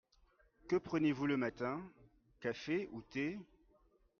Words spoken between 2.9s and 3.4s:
ou thé?